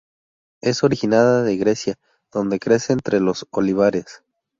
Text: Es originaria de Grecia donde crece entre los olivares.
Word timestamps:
Es 0.61 0.83
originaria 0.83 1.43
de 1.43 1.57
Grecia 1.57 1.95
donde 2.33 2.57
crece 2.57 2.91
entre 2.91 3.19
los 3.19 3.45
olivares. 3.51 4.23